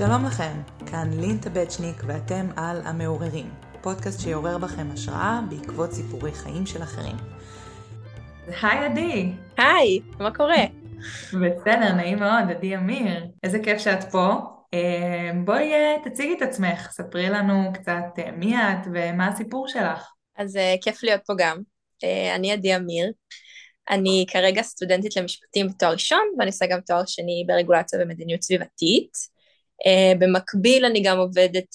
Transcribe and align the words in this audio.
שלום 0.00 0.24
לכם, 0.26 0.52
כאן 0.86 1.10
לין 1.12 1.38
טבצ'ניק 1.38 2.02
ואתם 2.06 2.46
על 2.56 2.80
המעוררים, 2.84 3.50
פודקאסט 3.80 4.20
שיעורר 4.20 4.58
בכם 4.58 4.86
השראה 4.92 5.40
בעקבות 5.50 5.92
סיפורי 5.92 6.32
חיים 6.32 6.66
של 6.66 6.82
אחרים. 6.82 7.16
היי 8.62 8.78
עדי. 8.78 9.32
היי, 9.58 10.00
מה 10.18 10.34
קורה? 10.34 10.64
בסדר, 11.26 11.92
נעים 11.96 12.18
מאוד, 12.18 12.50
עדי 12.50 12.76
אמיר. 12.76 13.26
איזה 13.42 13.58
כיף 13.62 13.78
שאת 13.78 14.04
פה. 14.04 14.34
אה, 14.74 15.30
בואי 15.44 15.72
אה, 15.72 15.96
תציגי 16.04 16.34
את 16.36 16.42
עצמך, 16.42 16.88
ספרי 16.90 17.28
לנו 17.28 17.72
קצת 17.74 18.18
אה, 18.18 18.30
מי 18.30 18.56
את 18.56 18.86
ומה 18.92 19.28
הסיפור 19.28 19.68
שלך. 19.68 20.12
אז 20.36 20.58
כיף 20.82 21.02
להיות 21.02 21.20
פה 21.26 21.32
גם. 21.38 21.56
אני 22.34 22.52
עדי 22.52 22.76
אמיר. 22.76 23.12
אני 23.90 24.24
כרגע 24.28 24.62
סטודנטית 24.62 25.16
למשפטים 25.16 25.68
בתואר 25.68 25.92
ראשון, 25.92 26.34
ואני 26.38 26.50
עושה 26.50 26.66
גם 26.66 26.80
תואר 26.86 27.06
שני 27.06 27.44
ברגולציה 27.46 27.98
ומדיניות 28.02 28.42
סביבתית. 28.42 29.40
במקביל 30.18 30.84
אני 30.84 31.02
גם 31.02 31.18
עובדת 31.18 31.74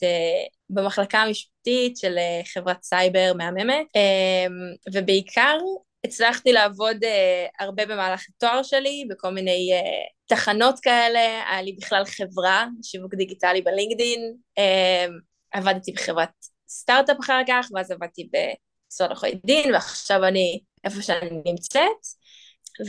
במחלקה 0.70 1.18
המשפטית 1.18 1.98
של 1.98 2.18
חברת 2.54 2.84
סייבר 2.84 3.32
מהממת, 3.38 3.86
ובעיקר 4.94 5.58
הצלחתי 6.06 6.54
לעבוד 6.54 6.98
הרבה 7.60 7.86
במהלך 7.86 8.26
התואר 8.30 8.64
שלי, 8.64 9.06
בכל 9.10 9.30
מיני 9.30 9.72
תחנות 10.28 10.80
כאלה, 10.80 11.44
היה 11.50 11.62
לי 11.62 11.76
בכלל 11.82 12.06
חברה, 12.06 12.68
שיווק 12.84 13.16
דיגיטלי 13.16 13.62
בלינקדין, 13.62 14.34
עבדתי 15.52 15.92
בחברת 15.92 16.30
סטארט-אפ 16.70 17.18
אחר 17.20 17.42
כך, 17.48 17.68
ואז 17.76 17.92
עבדתי 17.92 18.30
במשרד 18.96 19.10
עורכי 19.10 19.40
דין, 19.46 19.74
ועכשיו 19.74 20.24
אני 20.28 20.60
איפה 20.84 21.02
שאני 21.02 21.42
נמצאת, 21.46 22.02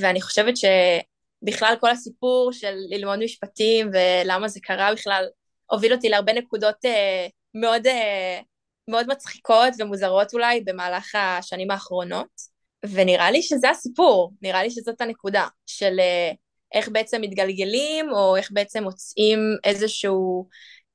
ואני 0.00 0.22
חושבת 0.22 0.54
שבכלל 0.56 1.74
כל 1.80 1.90
הסיפור 1.90 2.52
של 2.52 2.74
ללמוד 2.90 3.18
משפטים 3.18 3.90
ולמה 3.92 4.48
זה 4.48 4.60
קרה 4.62 4.94
בכלל, 4.94 5.24
הוביל 5.70 5.92
אותי 5.92 6.08
להרבה 6.08 6.32
נקודות 6.32 6.84
uh, 6.84 7.30
מאוד, 7.54 7.86
uh, 7.86 8.44
מאוד 8.88 9.06
מצחיקות 9.08 9.72
ומוזרות 9.78 10.34
אולי 10.34 10.60
במהלך 10.60 11.14
השנים 11.14 11.70
האחרונות. 11.70 12.56
ונראה 12.90 13.30
לי 13.30 13.42
שזה 13.42 13.70
הסיפור, 13.70 14.32
נראה 14.42 14.62
לי 14.62 14.70
שזאת 14.70 15.00
הנקודה 15.00 15.46
של 15.66 16.00
אה, 16.00 16.32
איך 16.74 16.88
בעצם 16.88 17.20
מתגלגלים, 17.20 18.10
או 18.12 18.36
איך 18.36 18.48
בעצם 18.52 18.82
מוצאים 18.82 19.38
איזשהו, 19.64 20.48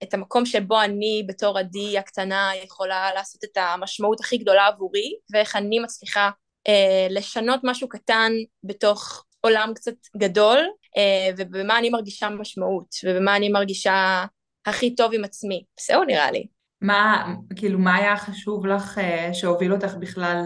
את 0.03 0.13
המקום 0.13 0.45
שבו 0.45 0.81
אני 0.81 1.23
בתור 1.27 1.57
עדי 1.57 1.97
הקטנה 1.97 2.52
יכולה 2.63 3.13
לעשות 3.13 3.44
את 3.44 3.57
המשמעות 3.57 4.19
הכי 4.19 4.38
גדולה 4.38 4.67
עבורי, 4.67 5.13
ואיך 5.33 5.55
אני 5.55 5.80
מצליחה 5.80 6.30
אה, 6.67 7.07
לשנות 7.09 7.59
משהו 7.63 7.89
קטן 7.89 8.31
בתוך 8.63 9.25
עולם 9.41 9.72
קצת 9.75 9.94
גדול, 10.17 10.59
אה, 10.97 11.29
ובמה 11.38 11.77
אני 11.77 11.89
מרגישה 11.89 12.29
משמעות, 12.29 12.95
ובמה 13.03 13.35
אני 13.35 13.49
מרגישה 13.49 14.25
הכי 14.66 14.95
טוב 14.95 15.13
עם 15.13 15.23
עצמי. 15.23 15.63
זהו 15.88 16.03
נראה 16.03 16.31
לי. 16.31 16.47
מה, 16.81 17.33
כאילו, 17.55 17.79
מה 17.79 17.95
היה 17.95 18.17
חשוב 18.17 18.66
לך 18.66 18.97
אה, 18.97 19.33
שהוביל 19.33 19.73
אותך 19.73 19.94
בכלל 19.99 20.44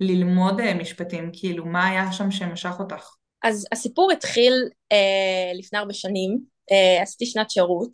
ללמוד 0.00 0.60
אה, 0.60 0.74
משפטים? 0.74 1.30
כאילו, 1.32 1.66
מה 1.66 1.88
היה 1.88 2.12
שם 2.12 2.30
שמשך 2.30 2.72
אותך? 2.78 3.14
אז 3.42 3.66
הסיפור 3.72 4.12
התחיל 4.12 4.52
אה, 4.92 5.52
לפני 5.54 5.78
הרבה 5.78 5.92
שנים, 5.92 6.38
אה, 6.72 7.02
עשיתי 7.02 7.26
שנת 7.26 7.50
שירות 7.50 7.92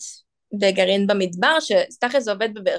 בגרעין 0.58 1.06
במדבר, 1.06 1.58
זה 2.19 2.33
עובד 2.33 2.55
בבאר 2.55 2.78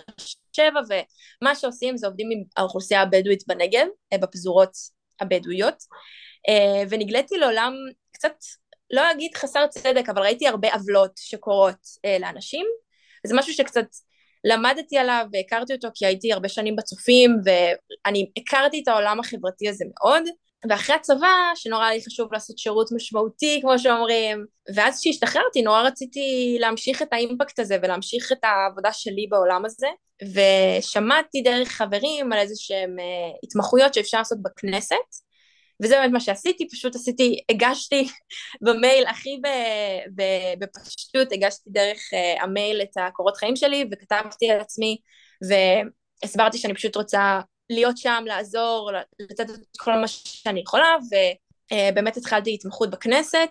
שבע, 0.54 0.80
ומה 0.90 1.56
שעושים 1.56 1.98
זה 1.98 2.08
עובדים 2.08 2.30
עם 2.32 2.44
האוכלוסייה 2.58 3.02
הבדואית 3.02 3.44
בנגב, 3.48 3.88
אה, 4.14 4.18
בפזורות 4.18 4.72
הבדואיות, 5.20 5.76
אה, 6.50 6.84
ונגליתי 6.90 7.38
לעולם 7.38 7.74
קצת, 8.12 8.36
לא 8.92 9.12
אגיד 9.12 9.36
חסר 9.36 9.68
צדק, 9.68 10.10
אבל 10.10 10.22
ראיתי 10.22 10.48
הרבה 10.48 10.74
עוולות 10.74 11.12
שקורות 11.18 11.88
אה, 12.06 12.18
לאנשים, 12.20 12.66
וזה 13.26 13.36
משהו 13.38 13.54
שקצת 13.54 13.86
למדתי 14.44 14.98
עליו 14.98 15.26
והכרתי 15.34 15.74
אותו 15.74 15.88
כי 15.94 16.06
הייתי 16.06 16.34
הרבה 16.34 16.50
שנים 16.50 16.76
בצופים 16.76 17.38
ואני 17.46 18.32
הכרתי 18.38 18.80
את 18.84 18.88
העולם 18.88 19.20
החברתי 19.20 19.70
הזה 19.70 19.86
מאוד 19.88 20.24
ואחרי 20.70 20.96
הצבא 20.96 21.52
שנורא 21.56 21.90
לי 21.90 22.02
חשוב 22.06 22.34
לעשות 22.34 22.58
שירות 22.58 22.92
משמעותי 22.92 23.60
כמו 23.62 23.80
שאומרים. 23.80 24.46
ואז 24.76 25.00
כשהשתחררתי 25.00 25.62
נורא 25.62 25.82
רציתי 25.82 26.58
להמשיך 26.60 27.02
את 27.02 27.14
האימפקט 27.14 27.60
הזה 27.60 27.78
ולהמשיך 27.84 28.32
את 28.32 28.44
העבודה 28.44 28.94
שלי 28.94 29.28
בעולם 29.30 29.66
הזה. 29.66 29.88
ושמעתי 30.24 31.42
דרך 31.42 31.70
חברים 31.70 32.34
על 32.34 32.40
איזה 32.40 32.54
שהם 32.58 32.96
uh, 33.00 33.38
התמחויות 33.44 33.94
שאפשר 33.94 34.18
לעשות 34.18 34.38
בכנסת. 34.42 34.96
וזה 35.84 35.96
באמת 35.96 36.12
מה 36.12 36.20
שעשיתי, 36.20 36.68
פשוט 36.70 36.96
עשיתי, 36.96 37.40
הגשתי 37.50 38.08
במייל 38.66 39.06
הכי 39.06 39.42
בפשטות, 40.60 41.32
הגשתי 41.32 41.70
דרך 41.70 41.98
uh, 41.98 42.44
המייל 42.44 42.82
את 42.82 42.98
הקורות 42.98 43.38
חיים 43.38 43.56
שלי 43.56 43.86
וכתבתי 43.92 44.52
על 44.52 44.60
עצמי 44.60 44.98
והסברתי 46.24 46.58
שאני 46.58 46.74
פשוט 46.74 46.96
רוצה 46.96 47.40
להיות 47.70 47.98
שם, 47.98 48.24
לעזור, 48.28 48.92
לתת 49.20 49.50
את 49.50 49.78
כל 49.78 49.92
מה 49.94 50.08
שאני 50.08 50.60
יכולה 50.60 50.96
ובאמת 51.72 52.18
התחלתי 52.18 52.54
התמחות 52.54 52.90
בכנסת 52.90 53.50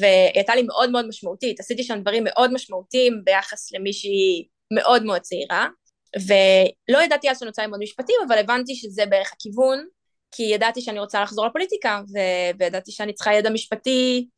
והייתה 0.00 0.54
לי 0.54 0.62
מאוד 0.62 0.90
מאוד 0.90 1.08
משמעותית, 1.08 1.60
עשיתי 1.60 1.82
שם 1.82 2.00
דברים 2.00 2.24
מאוד 2.24 2.52
משמעותיים 2.52 3.22
ביחס 3.24 3.72
למישהי 3.72 4.48
מאוד 4.74 5.02
מאוד 5.04 5.20
צעירה 5.20 5.68
ולא 6.16 7.02
ידעתי 7.02 7.30
אז 7.30 7.38
שאני 7.38 7.48
רוצה 7.48 7.62
ללמוד 7.62 7.80
משפטים 7.82 8.16
אבל 8.28 8.38
הבנתי 8.38 8.74
שזה 8.74 9.06
בערך 9.06 9.32
הכיוון 9.32 9.84
כי 10.30 10.42
ידעתי 10.42 10.80
שאני 10.80 11.00
רוצה 11.00 11.22
לחזור 11.22 11.46
לפוליטיקה, 11.46 12.00
ו- 12.14 12.58
וידעתי 12.58 12.92
שאני 12.92 13.12
צריכה 13.12 13.34
ידע 13.34 13.50
משפטי 13.50 14.28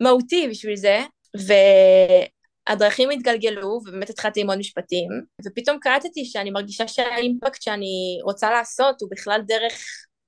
מהותי 0.00 0.48
בשביל 0.50 0.76
זה, 0.76 1.00
והדרכים 2.68 3.10
התגלגלו, 3.10 3.68
ובאמת 3.68 4.10
התחלתי 4.10 4.40
ללמוד 4.40 4.58
משפטים, 4.58 5.08
ופתאום 5.46 5.78
קלטתי 5.78 6.24
שאני 6.24 6.50
מרגישה 6.50 6.88
שהאימפקט 6.88 7.62
שאני 7.62 8.18
רוצה 8.24 8.50
לעשות 8.50 9.00
הוא 9.00 9.10
בכלל 9.10 9.40
דרך 9.46 9.72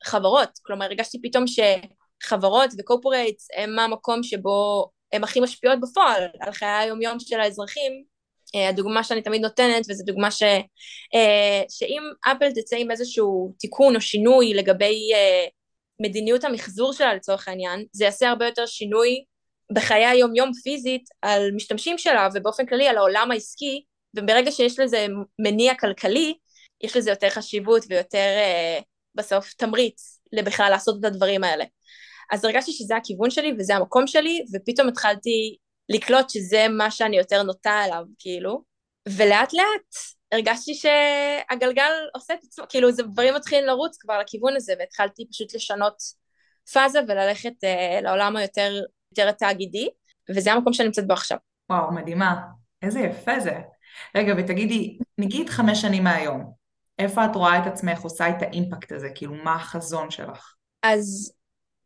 חברות, 0.04 0.48
כלומר 0.62 0.84
הרגשתי 0.84 1.18
פתאום 1.22 1.44
שחברות 1.46 2.70
וקורפורייטס 2.78 3.48
הם 3.56 3.78
המקום 3.78 4.22
שבו 4.22 4.88
הן 5.12 5.24
הכי 5.24 5.40
משפיעות 5.40 5.80
בפועל 5.80 6.22
על 6.40 6.52
חיי 6.52 6.68
היומיום 6.68 7.20
של 7.20 7.40
האזרחים, 7.40 7.92
אה, 8.54 8.68
הדוגמה 8.68 9.04
שאני 9.04 9.22
תמיד 9.22 9.42
נותנת, 9.42 9.86
וזו 9.88 10.04
דוגמה 10.04 10.30
ש, 10.30 10.42
אה, 11.14 11.62
שאם 11.70 12.02
אפל 12.32 12.50
תצא 12.52 12.76
עם 12.76 12.90
איזשהו 12.90 13.54
תיקון 13.58 13.96
או 13.96 14.00
שינוי 14.00 14.54
לגבי 14.54 15.10
אה, 15.14 15.46
מדיניות 16.00 16.44
המחזור 16.44 16.92
שלה 16.92 17.14
לצורך 17.14 17.48
העניין, 17.48 17.84
זה 17.92 18.04
יעשה 18.04 18.28
הרבה 18.28 18.46
יותר 18.46 18.66
שינוי 18.66 19.24
בחיי 19.72 20.06
היום 20.06 20.34
יום 20.34 20.52
פיזית 20.62 21.04
על 21.22 21.50
משתמשים 21.54 21.98
שלה 21.98 22.28
ובאופן 22.34 22.66
כללי 22.66 22.88
על 22.88 22.96
העולם 22.96 23.30
העסקי, 23.30 23.84
וברגע 24.16 24.52
שיש 24.52 24.78
לזה 24.78 25.06
מניע 25.38 25.74
כלכלי, 25.74 26.34
יש 26.80 26.96
לזה 26.96 27.10
יותר 27.10 27.30
חשיבות 27.30 27.82
ויותר 27.88 28.28
בסוף 29.14 29.52
תמריץ 29.52 30.20
לבכלל 30.32 30.70
לעשות 30.70 30.96
את 31.00 31.04
הדברים 31.04 31.44
האלה. 31.44 31.64
אז 32.32 32.44
הרגשתי 32.44 32.72
שזה 32.72 32.96
הכיוון 32.96 33.30
שלי 33.30 33.52
וזה 33.58 33.76
המקום 33.76 34.06
שלי, 34.06 34.44
ופתאום 34.54 34.88
התחלתי 34.88 35.56
לקלוט 35.88 36.30
שזה 36.30 36.66
מה 36.68 36.90
שאני 36.90 37.18
יותר 37.18 37.42
נוטה 37.42 37.84
אליו, 37.84 38.02
כאילו, 38.18 38.62
ולאט 39.08 39.52
לאט 39.52 39.94
הרגשתי 40.32 40.74
שהגלגל 40.74 41.92
עושה 42.14 42.34
את 42.34 42.38
עצמו, 42.44 42.64
כאילו 42.68 42.92
זה 42.92 43.02
דברים 43.02 43.34
מתחילים 43.34 43.66
לרוץ 43.66 43.96
כבר 43.96 44.18
לכיוון 44.18 44.56
הזה, 44.56 44.74
והתחלתי 44.78 45.28
פשוט 45.32 45.54
לשנות 45.54 45.94
פאזה 46.72 47.00
וללכת 47.08 47.52
uh, 47.64 48.02
לעולם 48.02 48.36
היותר 48.36 48.80
יותר 49.12 49.32
תאגידי, 49.32 49.88
וזה 50.36 50.52
המקום 50.52 50.72
שאני 50.72 50.86
נמצאת 50.86 51.06
בו 51.06 51.12
עכשיו. 51.12 51.38
וואו, 51.70 51.92
מדהימה. 51.92 52.40
איזה 52.82 53.00
יפה 53.00 53.40
זה. 53.40 53.54
רגע, 54.14 54.34
ותגידי, 54.38 54.98
נגיד 55.18 55.48
חמש 55.48 55.80
שנים 55.80 56.04
מהיום, 56.04 56.52
איפה 56.98 57.24
את 57.24 57.36
רואה 57.36 57.58
את 57.58 57.66
עצמך 57.66 58.00
עושה 58.00 58.28
את 58.28 58.42
האימפקט 58.42 58.92
הזה? 58.92 59.08
כאילו, 59.14 59.34
מה 59.34 59.54
החזון 59.54 60.10
שלך? 60.10 60.54
אז 60.82 61.32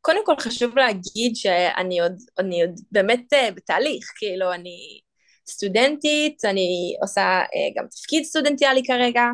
קודם 0.01 0.27
כל 0.27 0.37
חשוב 0.39 0.79
להגיד 0.79 1.37
שאני 1.37 2.01
עוד, 2.01 2.13
אני 2.39 2.63
עוד 2.63 2.81
באמת 2.93 3.33
uh, 3.33 3.55
בתהליך, 3.55 4.13
כאילו 4.17 4.53
אני 4.53 5.01
סטודנטית, 5.49 6.45
אני 6.45 6.97
עושה 7.03 7.41
uh, 7.43 7.81
גם 7.81 7.87
תפקיד 7.91 8.25
סטודנטיאלי 8.25 8.83
כרגע, 8.87 9.25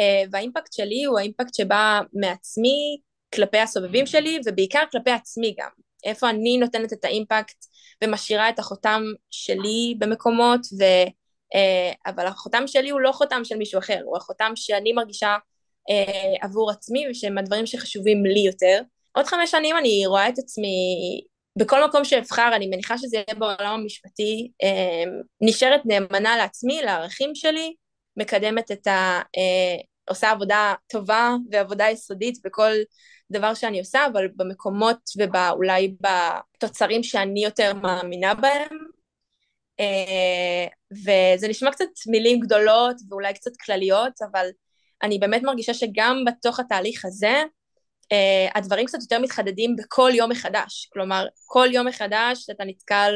uh, 0.00 0.28
והאימפקט 0.32 0.72
שלי 0.72 1.04
הוא 1.04 1.18
האימפקט 1.18 1.54
שבא 1.54 2.00
מעצמי 2.12 3.00
כלפי 3.34 3.58
הסובבים 3.58 4.06
שלי 4.06 4.38
ובעיקר 4.46 4.82
כלפי 4.92 5.10
עצמי 5.10 5.54
גם. 5.58 5.85
איפה 6.06 6.30
אני 6.30 6.58
נותנת 6.58 6.92
את 6.92 7.04
האימפקט 7.04 7.64
ומשאירה 8.04 8.48
את 8.48 8.58
החותם 8.58 9.02
שלי 9.30 9.94
במקומות, 9.98 10.60
ו, 10.80 10.84
uh, 11.54 11.96
אבל 12.06 12.26
החותם 12.26 12.66
שלי 12.66 12.90
הוא 12.90 13.00
לא 13.00 13.12
חותם 13.12 13.40
של 13.44 13.56
מישהו 13.56 13.78
אחר, 13.78 14.00
הוא 14.04 14.16
החותם 14.16 14.52
שאני 14.54 14.92
מרגישה 14.92 15.36
uh, 15.90 16.38
עבור 16.42 16.70
עצמי 16.70 17.06
ושהם 17.10 17.38
הדברים 17.38 17.66
שחשובים 17.66 18.26
לי 18.26 18.40
יותר. 18.40 18.82
עוד 19.12 19.26
חמש 19.26 19.50
שנים 19.50 19.76
אני 19.76 20.06
רואה 20.06 20.28
את 20.28 20.38
עצמי 20.38 20.68
בכל 21.56 21.84
מקום 21.84 22.04
שאבחר, 22.04 22.50
אני 22.54 22.66
מניחה 22.66 22.98
שזה 22.98 23.16
יהיה 23.16 23.38
בעולם 23.38 23.80
המשפטי, 23.80 24.50
אמ, 24.62 25.20
נשארת 25.40 25.80
נאמנה 25.84 26.36
לעצמי, 26.36 26.82
לערכים 26.82 27.34
שלי, 27.34 27.74
מקדמת 28.16 28.72
את 28.72 28.86
ה... 28.86 29.20
אה, 29.36 29.76
עושה 30.08 30.30
עבודה 30.30 30.74
טובה 30.92 31.34
ועבודה 31.50 31.90
יסודית 31.90 32.38
בכל 32.44 32.72
דבר 33.32 33.54
שאני 33.54 33.78
עושה, 33.78 34.06
אבל 34.12 34.28
במקומות 34.36 34.98
ואולי 35.18 35.96
בתוצרים 36.00 37.02
שאני 37.02 37.44
יותר 37.44 37.74
מאמינה 37.74 38.34
בהם. 38.34 38.78
אה, 39.80 40.66
וזה 40.92 41.48
נשמע 41.48 41.70
קצת 41.70 41.84
מילים 42.06 42.40
גדולות 42.40 42.96
ואולי 43.08 43.34
קצת 43.34 43.50
כלליות, 43.64 44.12
אבל 44.30 44.46
אני 45.02 45.18
באמת 45.18 45.42
מרגישה 45.42 45.74
שגם 45.74 46.24
בתוך 46.26 46.60
התהליך 46.60 47.04
הזה, 47.04 47.42
uh, 48.14 48.58
הדברים 48.58 48.86
קצת 48.86 48.98
יותר 49.00 49.18
מתחדדים 49.18 49.76
בכל 49.76 50.10
יום 50.14 50.30
מחדש. 50.30 50.88
כלומר, 50.92 51.26
כל 51.46 51.68
יום 51.72 51.86
מחדש 51.86 52.50
אתה 52.50 52.64
נתקל 52.64 53.12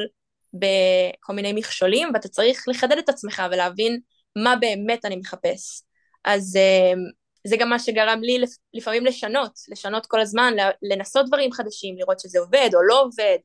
בכל 0.54 1.32
מיני 1.32 1.52
מכשולים, 1.52 2.08
ואתה 2.14 2.28
צריך 2.28 2.64
לחדד 2.68 2.98
את 2.98 3.08
עצמך 3.08 3.42
ולהבין 3.50 4.00
מה 4.36 4.56
באמת 4.56 5.04
אני 5.04 5.16
מחפש. 5.16 5.82
אז 6.24 6.56
uh, 6.56 6.98
זה 7.46 7.56
גם 7.56 7.70
מה 7.70 7.78
שגרם 7.78 8.20
לי 8.22 8.44
לפעמים 8.74 9.04
לשנות, 9.04 9.58
לשנות 9.68 10.06
כל 10.06 10.20
הזמן, 10.20 10.54
לנסות 10.82 11.26
דברים 11.26 11.52
חדשים, 11.52 11.96
לראות 11.98 12.20
שזה 12.20 12.38
עובד 12.38 12.70
או 12.74 12.82
לא 12.82 13.02
עובד, 13.02 13.38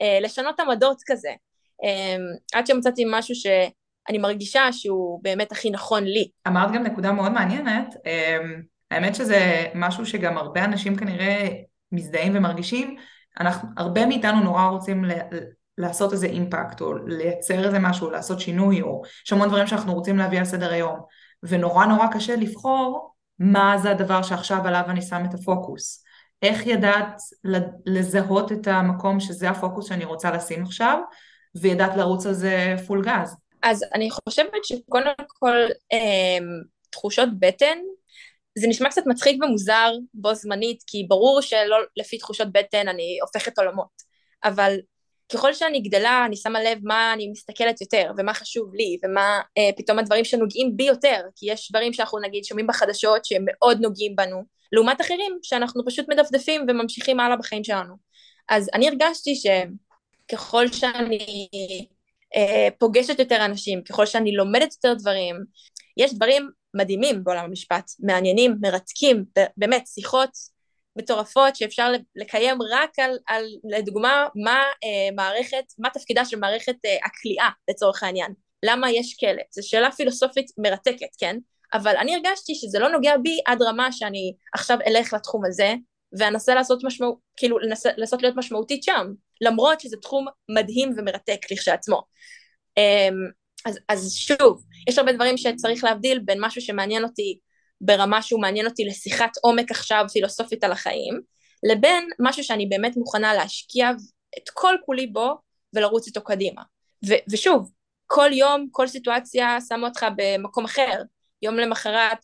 uh, 0.00 0.24
לשנות 0.24 0.60
עמדות 0.60 1.02
כזה. 1.06 1.30
Um, 1.82 2.58
עד 2.58 2.66
שמצאתי 2.66 3.04
משהו 3.06 3.34
ש... 3.34 3.46
אני 4.08 4.18
מרגישה 4.18 4.72
שהוא 4.72 5.20
באמת 5.22 5.52
הכי 5.52 5.70
נכון 5.70 6.04
לי. 6.04 6.28
אמרת 6.48 6.72
גם 6.72 6.82
נקודה 6.82 7.12
מאוד 7.12 7.32
מעניינת, 7.32 7.94
אמ, 8.06 8.62
האמת 8.90 9.14
שזה 9.14 9.66
משהו 9.74 10.06
שגם 10.06 10.38
הרבה 10.38 10.64
אנשים 10.64 10.96
כנראה 10.96 11.48
מזדהים 11.92 12.36
ומרגישים, 12.36 12.96
אנחנו, 13.40 13.68
הרבה 13.76 14.06
מאיתנו 14.06 14.40
נורא 14.40 14.66
רוצים 14.66 15.04
ל, 15.04 15.12
לעשות 15.78 16.12
איזה 16.12 16.26
אימפקט, 16.26 16.80
או 16.80 16.94
לייצר 17.06 17.64
איזה 17.64 17.78
משהו, 17.78 18.10
לעשות 18.10 18.40
שינוי, 18.40 18.82
או 18.82 19.02
יש 19.26 19.32
המון 19.32 19.48
דברים 19.48 19.66
שאנחנו 19.66 19.94
רוצים 19.94 20.18
להביא 20.18 20.38
על 20.38 20.44
סדר 20.44 20.72
היום, 20.72 21.00
ונורא 21.42 21.86
נורא 21.86 22.06
קשה 22.12 22.36
לבחור 22.36 23.15
מה 23.38 23.78
זה 23.78 23.90
הדבר 23.90 24.22
שעכשיו 24.22 24.66
עליו 24.66 24.82
אני 24.88 25.02
שם 25.02 25.22
את 25.28 25.34
הפוקוס. 25.34 26.04
איך 26.42 26.66
ידעת 26.66 27.20
לזהות 27.86 28.52
את 28.52 28.66
המקום 28.66 29.20
שזה 29.20 29.50
הפוקוס 29.50 29.88
שאני 29.88 30.04
רוצה 30.04 30.30
לשים 30.30 30.62
עכשיו, 30.62 30.98
וידעת 31.60 31.96
לרוץ 31.96 32.26
על 32.26 32.32
זה 32.32 32.74
פול 32.86 33.04
גז? 33.04 33.36
אז 33.62 33.84
אני 33.94 34.10
חושבת 34.10 34.64
שקודם 34.64 35.12
כל 35.28 35.56
אה, 35.92 36.38
תחושות 36.90 37.28
בטן, 37.38 37.78
זה 38.58 38.66
נשמע 38.68 38.88
קצת 38.88 39.02
מצחיק 39.06 39.44
ומוזר 39.44 39.92
בו 40.14 40.34
זמנית, 40.34 40.82
כי 40.86 41.06
ברור 41.08 41.40
שלא 41.40 41.76
לפי 41.96 42.18
תחושות 42.18 42.52
בטן 42.52 42.88
אני 42.88 43.18
הופכת 43.22 43.58
עולמות, 43.58 44.02
אבל 44.44 44.76
ככל 45.32 45.54
שאני 45.54 45.80
גדלה 45.80 46.24
אני 46.26 46.36
שמה 46.36 46.62
לב 46.62 46.78
מה 46.82 47.12
אני 47.12 47.28
מסתכלת 47.28 47.80
יותר 47.80 48.12
ומה 48.16 48.34
חשוב 48.34 48.74
לי 48.74 48.98
ומה 49.04 49.40
אה, 49.58 49.70
פתאום 49.76 49.98
הדברים 49.98 50.24
שנוגעים 50.24 50.76
בי 50.76 50.84
יותר 50.84 51.20
כי 51.36 51.52
יש 51.52 51.70
דברים 51.72 51.92
שאנחנו 51.92 52.18
נגיד 52.18 52.44
שומעים 52.44 52.66
בחדשות 52.66 53.24
שהם 53.24 53.44
מאוד 53.46 53.80
נוגעים 53.80 54.16
בנו 54.16 54.42
לעומת 54.72 55.00
אחרים 55.00 55.38
שאנחנו 55.42 55.84
פשוט 55.86 56.06
מדפדפים 56.08 56.66
וממשיכים 56.68 57.20
הלאה 57.20 57.36
בחיים 57.36 57.64
שלנו 57.64 57.94
אז 58.48 58.70
אני 58.74 58.88
הרגשתי 58.88 59.34
שככל 59.34 60.68
שאני 60.68 61.48
אה, 62.36 62.68
פוגשת 62.78 63.18
יותר 63.18 63.44
אנשים, 63.44 63.82
ככל 63.82 64.06
שאני 64.06 64.32
לומדת 64.32 64.74
יותר 64.74 64.94
דברים. 64.94 65.36
יש 65.96 66.14
דברים 66.14 66.50
מדהימים 66.74 67.24
בעולם 67.24 67.44
המשפט, 67.44 67.90
מעניינים, 68.00 68.56
מרתקים, 68.60 69.24
באמת, 69.56 69.86
שיחות 69.86 70.30
מטורפות 70.96 71.56
שאפשר 71.56 71.92
לקיים 72.16 72.58
רק 72.62 72.98
על, 72.98 73.18
על 73.26 73.44
לדוגמה, 73.64 74.26
מה 74.34 74.62
אה, 74.84 75.14
מערכת, 75.16 75.64
מה 75.78 75.90
תפקידה 75.90 76.24
של 76.24 76.38
מערכת 76.38 76.76
אה, 76.84 76.96
הכליאה 77.04 77.48
לצורך 77.70 78.02
העניין. 78.02 78.32
למה 78.62 78.90
יש 78.90 79.16
כלא? 79.20 79.42
זו 79.50 79.68
שאלה 79.68 79.92
פילוסופית 79.92 80.46
מרתקת, 80.58 81.16
כן? 81.18 81.36
אבל 81.74 81.96
אני 81.96 82.14
הרגשתי 82.14 82.54
שזה 82.54 82.78
לא 82.78 82.88
נוגע 82.88 83.16
בי 83.22 83.40
עד 83.46 83.62
רמה 83.62 83.92
שאני 83.92 84.34
עכשיו 84.54 84.78
אלך 84.86 85.12
לתחום 85.12 85.44
הזה, 85.44 85.74
ואנסה 86.18 86.54
לעשות 86.54 86.84
משמעות, 86.84 87.18
כאילו 87.36 87.58
לנסות 87.96 88.22
להיות 88.22 88.36
משמעותית 88.36 88.82
שם. 88.82 89.06
למרות 89.40 89.80
שזה 89.80 89.96
תחום 89.96 90.26
מדהים 90.48 90.92
ומרתק 90.96 91.38
לכשעצמו. 91.52 92.02
אמ, 92.76 93.14
אז, 93.64 93.78
אז 93.88 94.12
שוב, 94.14 94.64
יש 94.88 94.98
הרבה 94.98 95.12
דברים 95.12 95.36
שצריך 95.36 95.84
להבדיל 95.84 96.18
בין 96.18 96.38
משהו 96.40 96.60
שמעניין 96.60 97.04
אותי 97.04 97.38
ברמה 97.80 98.22
שהוא 98.22 98.40
מעניין 98.40 98.66
אותי 98.66 98.84
לשיחת 98.84 99.30
עומק 99.42 99.70
עכשיו 99.70 100.04
פילוסופית 100.12 100.64
על 100.64 100.72
החיים, 100.72 101.20
לבין 101.70 102.08
משהו 102.18 102.44
שאני 102.44 102.66
באמת 102.66 102.96
מוכנה 102.96 103.34
להשקיע 103.34 103.90
את 104.38 104.48
כל 104.54 104.74
כולי 104.86 105.06
בו 105.06 105.34
ולרוץ 105.74 106.06
איתו 106.06 106.24
קדימה. 106.24 106.62
ו- 107.08 107.32
ושוב, 107.32 107.70
כל 108.06 108.30
יום, 108.32 108.68
כל 108.70 108.86
סיטואציה 108.86 109.58
שמה 109.68 109.88
אותך 109.88 110.06
במקום 110.16 110.64
אחר. 110.64 111.02
יום 111.42 111.56
למחרת 111.56 112.18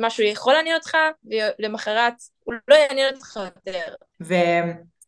משהו 0.00 0.24
יכול 0.24 0.52
לעניין 0.52 0.76
אותך, 0.76 0.96
ולמחרת 1.58 2.14
הוא 2.44 2.54
לא 2.68 2.74
יעניין 2.74 3.14
אותך 3.14 3.40
יותר. 3.44 3.94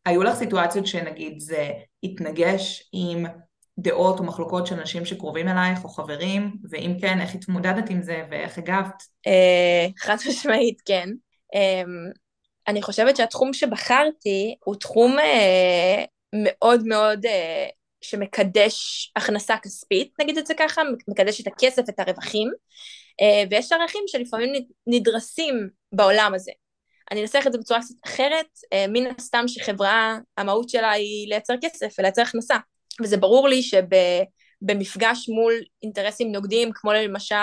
היו 0.07 0.23
לך 0.23 0.35
סיטואציות 0.35 0.87
שנגיד 0.87 1.41
זה 1.41 1.71
התנגש 2.03 2.91
עם 2.93 3.27
דעות 3.83 4.19
או 4.19 4.25
מחלוקות 4.25 4.67
של 4.67 4.75
אנשים 4.75 5.05
שקרובים 5.05 5.49
אלייך 5.49 5.85
או 5.85 5.89
חברים, 5.89 6.57
ואם 6.71 6.97
כן, 7.01 7.21
איך 7.21 7.35
התמודדת 7.35 7.91
עם 7.91 8.03
זה 8.03 8.23
ואיך 8.31 8.59
הגבת? 8.59 9.03
Uh, 9.29 9.93
חד 9.99 10.17
משמעית, 10.29 10.81
כן. 10.85 11.09
Um, 11.55 12.19
אני 12.69 12.83
חושבת 12.83 13.17
שהתחום 13.17 13.53
שבחרתי 13.53 14.57
הוא 14.65 14.75
תחום 14.75 15.19
uh, 15.19 16.07
מאוד 16.33 16.87
מאוד 16.87 17.27
שמקדש 18.01 19.13
הכנסה 19.17 19.57
כספית, 19.63 20.13
נגיד 20.21 20.39
את 20.39 20.47
זה 20.47 20.55
ככה, 20.55 20.83
מקדש 21.09 21.41
את 21.41 21.47
הכסף, 21.47 21.83
את 21.89 22.01
הרווחים, 22.01 22.51
ויש 23.51 23.73
ערכים 23.73 24.03
שלפעמים 24.07 24.53
נדרסים 24.87 25.69
בעולם 25.93 26.33
הזה. 26.35 26.53
אני 27.11 27.23
אנסח 27.23 27.47
את 27.47 27.53
זה 27.53 27.59
בצורה 27.59 27.81
קצת 27.81 27.95
אחרת, 28.07 28.47
אה, 28.73 28.85
מן 28.89 29.03
הסתם 29.19 29.45
שחברה, 29.47 30.19
המהות 30.37 30.69
שלה 30.69 30.91
היא 30.91 31.29
לייצר 31.29 31.55
כסף 31.63 31.95
ולייצר 31.99 32.23
הכנסה. 32.23 32.57
וזה 33.03 33.17
ברור 33.17 33.49
לי 33.49 33.63
שבמפגש 33.63 35.29
מול 35.29 35.55
אינטרסים 35.83 36.33
נוגדים, 36.33 36.71
כמו 36.75 36.93
למשל 36.93 37.35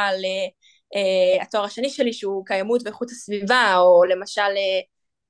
אה, 0.95 1.41
התואר 1.41 1.63
השני 1.63 1.89
שלי 1.89 2.13
שהוא 2.13 2.45
קיימות 2.45 2.81
ואיכות 2.85 3.11
הסביבה, 3.11 3.75
או 3.77 4.03
למשל, 4.03 4.41
אה, 4.41 4.79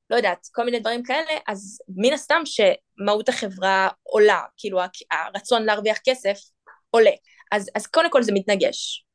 לא 0.09 0.15
יודעת, 0.15 0.47
כל 0.51 0.65
מיני 0.65 0.79
דברים 0.79 1.03
כאלה, 1.03 1.31
אז 1.47 1.79
מן 1.95 2.13
הסתם 2.13 2.41
שמהות 2.45 3.29
החברה 3.29 3.89
עולה, 4.03 4.41
כאילו 4.57 4.79
הרצון 5.11 5.63
להרוויח 5.63 5.97
כסף 6.05 6.39
עולה. 6.89 7.11
אז, 7.51 7.69
אז 7.75 7.87
קודם 7.87 8.11
כל 8.11 8.23
זה 8.23 8.31
מתנגש. 8.31 9.05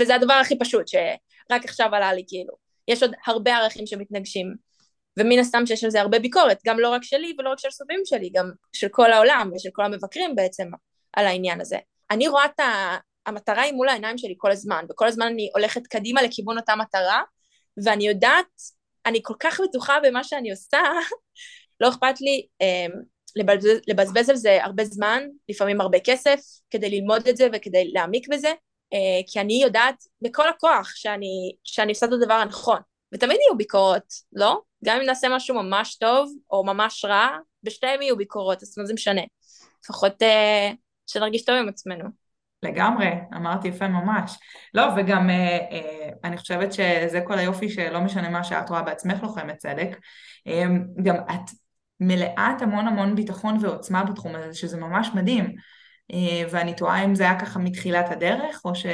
וזה 0.00 0.14
הדבר 0.14 0.34
הכי 0.34 0.58
פשוט, 0.58 0.88
שרק 0.88 1.64
עכשיו 1.64 1.94
עלה 1.94 2.12
לי 2.12 2.24
כאילו. 2.28 2.54
יש 2.88 3.02
עוד 3.02 3.12
הרבה 3.26 3.56
ערכים 3.56 3.86
שמתנגשים. 3.86 4.69
ומן 5.18 5.38
הסתם 5.38 5.66
שיש 5.66 5.84
על 5.84 5.90
זה 5.90 6.00
הרבה 6.00 6.18
ביקורת, 6.18 6.58
גם 6.66 6.78
לא 6.78 6.88
רק 6.88 7.02
שלי 7.02 7.34
ולא 7.38 7.50
רק 7.50 7.58
של 7.58 7.70
סובבים 7.70 8.00
שלי, 8.04 8.30
גם 8.34 8.50
של 8.72 8.88
כל 8.88 9.12
העולם 9.12 9.50
ושל 9.54 9.68
כל 9.72 9.84
המבקרים 9.84 10.34
בעצם 10.34 10.70
על 11.12 11.26
העניין 11.26 11.60
הזה. 11.60 11.78
אני 12.10 12.28
רואה 12.28 12.44
את 12.44 12.60
המטרה 13.26 13.62
היא 13.62 13.72
מול 13.72 13.88
העיניים 13.88 14.18
שלי 14.18 14.34
כל 14.38 14.50
הזמן, 14.50 14.84
וכל 14.90 15.06
הזמן 15.06 15.26
אני 15.26 15.50
הולכת 15.54 15.86
קדימה 15.86 16.22
לכיוון 16.22 16.58
אותה 16.58 16.76
מטרה, 16.76 17.22
ואני 17.84 18.08
יודעת, 18.08 18.46
אני 19.06 19.20
כל 19.22 19.34
כך 19.40 19.60
בטוחה 19.60 19.98
במה 20.02 20.24
שאני 20.24 20.50
עושה, 20.50 20.78
לא 21.80 21.88
אכפת 21.88 22.20
לי 22.20 22.46
אה, 22.62 22.86
לבזבז, 23.36 23.80
לבזבז 23.88 24.30
על 24.30 24.36
זה 24.36 24.64
הרבה 24.64 24.84
זמן, 24.84 25.22
לפעמים 25.48 25.80
הרבה 25.80 25.98
כסף, 26.04 26.40
כדי 26.70 26.90
ללמוד 26.90 27.28
את 27.28 27.36
זה 27.36 27.48
וכדי 27.52 27.90
להעמיק 27.92 28.28
בזה, 28.28 28.48
אה, 28.92 29.20
כי 29.26 29.40
אני 29.40 29.62
יודעת 29.62 30.04
בכל 30.22 30.48
הכוח 30.48 30.92
שאני, 30.94 31.52
שאני 31.64 31.92
עושה 31.92 32.06
את 32.06 32.12
הדבר 32.12 32.34
הנכון. 32.34 32.80
ותמיד 33.14 33.36
יהיו 33.40 33.56
ביקורות, 33.56 34.14
לא? 34.32 34.60
גם 34.84 34.96
אם 35.00 35.06
נעשה 35.06 35.28
משהו 35.30 35.62
ממש 35.62 35.96
טוב 35.96 36.32
או 36.50 36.64
ממש 36.64 37.04
רע, 37.04 37.28
בשתיהם 37.62 38.02
יהיו 38.02 38.16
ביקורות, 38.16 38.62
אז 38.62 38.78
מה 38.78 38.84
זה 38.84 38.94
משנה? 38.94 39.22
לפחות 39.84 40.22
אה, 40.22 40.72
שנרגיש 41.06 41.44
טוב 41.44 41.56
עם 41.56 41.68
עצמנו. 41.68 42.04
לגמרי, 42.62 43.10
אמרתי 43.36 43.68
יפה 43.68 43.88
ממש. 43.88 44.38
לא, 44.74 44.86
וגם 44.96 45.30
אה, 45.30 45.58
אה, 45.70 46.08
אני 46.24 46.36
חושבת 46.36 46.72
שזה 46.72 47.20
כל 47.24 47.38
היופי 47.38 47.68
שלא 47.68 48.00
משנה 48.00 48.28
מה 48.28 48.44
שאת 48.44 48.70
רואה 48.70 48.82
בעצמך 48.82 49.22
לוחמת 49.22 49.56
צדק, 49.56 49.98
אה, 50.46 50.64
גם 51.02 51.16
את 51.16 51.50
מלאת 52.00 52.62
המון 52.62 52.86
המון 52.86 53.14
ביטחון 53.14 53.58
ועוצמה 53.60 54.04
בתחום 54.04 54.34
הזה, 54.34 54.54
שזה 54.54 54.76
ממש 54.76 55.10
מדהים. 55.14 55.54
אה, 56.12 56.48
ואני 56.50 56.74
תוהה 56.74 57.04
אם 57.04 57.14
זה 57.14 57.22
היה 57.22 57.40
ככה 57.40 57.58
מתחילת 57.58 58.10
הדרך, 58.10 58.60
או 58.64 58.74
ש... 58.74 58.86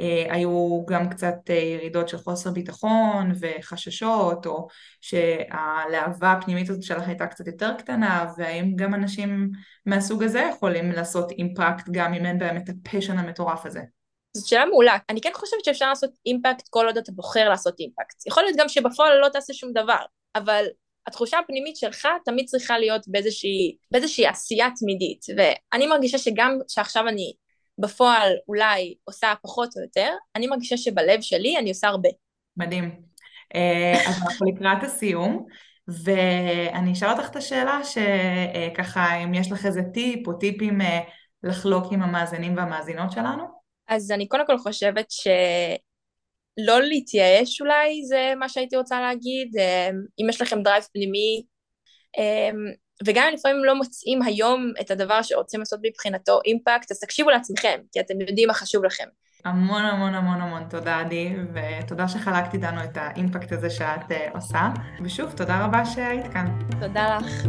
אה, 0.00 0.34
היו 0.34 0.84
גם 0.86 1.10
קצת 1.10 1.34
אה, 1.50 1.54
ירידות 1.54 2.08
של 2.08 2.18
חוסר 2.18 2.50
ביטחון 2.50 3.32
וחששות, 3.40 4.46
או 4.46 4.66
שהלהבה 5.00 6.32
הפנימית 6.32 6.70
הזאת 6.70 6.82
שלך 6.82 7.02
הייתה 7.06 7.26
קצת 7.26 7.46
יותר 7.46 7.74
קטנה, 7.78 8.32
והאם 8.38 8.76
גם 8.76 8.94
אנשים 8.94 9.50
מהסוג 9.86 10.22
הזה 10.22 10.50
יכולים 10.50 10.92
לעשות 10.92 11.30
אימפקט 11.30 11.88
גם 11.90 12.14
אם 12.14 12.26
אין 12.26 12.38
בהם 12.38 12.56
את 12.56 12.68
הפשן 12.68 13.18
המטורף 13.18 13.66
הזה? 13.66 13.80
זאת 14.36 14.46
שאלה 14.46 14.66
מעולה. 14.66 14.96
אני 15.10 15.20
כן 15.20 15.30
חושבת 15.34 15.64
שאפשר 15.64 15.88
לעשות 15.88 16.10
אימפקט 16.26 16.68
כל 16.70 16.86
עוד 16.86 16.96
אתה 16.96 17.12
בוחר 17.12 17.48
לעשות 17.48 17.80
אימפקט. 17.80 18.26
יכול 18.26 18.42
להיות 18.42 18.56
גם 18.58 18.68
שבפועל 18.68 19.18
לא 19.18 19.28
תעשה 19.28 19.52
שום 19.54 19.72
דבר, 19.72 20.00
אבל 20.34 20.64
התחושה 21.06 21.38
הפנימית 21.38 21.76
שלך 21.76 22.08
תמיד 22.24 22.46
צריכה 22.46 22.78
להיות 22.78 23.02
באיזושהי, 23.08 23.76
באיזושהי 23.90 24.26
עשייה 24.26 24.68
תמידית. 24.78 25.26
ואני 25.36 25.86
מרגישה 25.86 26.18
שגם 26.18 26.58
שעכשיו 26.68 27.08
אני 27.08 27.32
בפועל 27.78 28.32
אולי 28.48 28.94
עושה 29.04 29.34
פחות 29.42 29.76
או 29.76 29.82
יותר, 29.82 30.10
אני 30.36 30.46
מרגישה 30.46 30.76
שבלב 30.76 31.20
שלי 31.20 31.58
אני 31.58 31.68
עושה 31.68 31.88
הרבה. 31.88 32.08
מדהים. 32.56 33.02
אה, 33.54 34.02
אז 34.08 34.22
אנחנו 34.22 34.46
לקראת 34.46 34.82
הסיום, 34.82 35.46
ואני 35.88 36.92
אשאל 36.92 37.10
אותך 37.10 37.30
את 37.30 37.36
השאלה 37.36 37.80
שככה 37.84 39.16
אם 39.24 39.34
יש 39.34 39.52
לך 39.52 39.66
איזה 39.66 39.82
טיפ 39.94 40.28
או 40.28 40.32
טיפים 40.32 40.78
לחלוק 41.42 41.92
עם 41.92 42.02
המאזינים 42.02 42.56
והמאזינות 42.56 43.12
שלנו. 43.12 43.44
אז 43.88 44.10
אני 44.10 44.28
קודם 44.28 44.46
כל 44.46 44.58
חושבת 44.58 45.10
שלא 45.10 46.82
להתייאש 46.82 47.60
אולי 47.60 48.04
זה 48.04 48.32
מה 48.38 48.48
שהייתי 48.48 48.76
רוצה 48.76 49.00
להגיד, 49.00 49.56
אם 50.20 50.28
יש 50.28 50.42
לכם 50.42 50.62
drive 50.62 50.84
פנימי 50.92 51.42
וגם 53.04 53.24
אם 53.28 53.34
לפעמים 53.34 53.64
לא 53.64 53.74
מוצאים 53.74 54.22
היום 54.22 54.72
את 54.80 54.90
הדבר 54.90 55.22
שרוצים 55.22 55.60
לעשות 55.60 55.80
מבחינת 55.82 56.40
impact, 56.46 56.90
אז 56.90 57.00
תקשיבו 57.00 57.30
לעצמכם, 57.30 57.80
כי 57.92 58.00
אתם 58.00 58.20
יודעים 58.20 58.48
מה 58.48 58.54
חשוב 58.54 58.84
לכם. 58.84 59.04
המון 59.44 59.82
המון 59.82 60.14
המון 60.14 60.40
המון 60.40 60.64
תודה 60.70 61.00
עדי, 61.00 61.36
ותודה 61.52 62.08
שחלקת 62.08 62.54
איתנו 62.54 62.84
את 62.84 62.96
ה 62.96 63.04
impact 63.04 63.52
הזה 63.52 63.70
שאת 63.70 64.10
אה, 64.10 64.14
עושה, 64.34 64.68
ושוב, 65.04 65.32
תודה 65.32 65.64
רבה 65.64 65.84
שהיית 65.84 66.32
כאן. 66.32 66.58
תודה 66.80 67.18
לך. 67.18 67.46